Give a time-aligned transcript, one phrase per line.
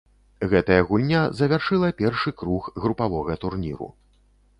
[0.51, 3.91] Гэтая гульня завяршыла першы круг групавога турніру.